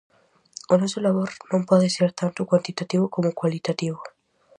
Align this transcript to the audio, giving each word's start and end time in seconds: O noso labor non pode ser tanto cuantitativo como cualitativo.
O 0.73 0.75
noso 0.81 0.99
labor 1.05 1.29
non 1.51 1.61
pode 1.69 1.87
ser 1.95 2.09
tanto 2.21 2.47
cuantitativo 2.49 3.05
como 3.15 3.35
cualitativo. 3.39 3.99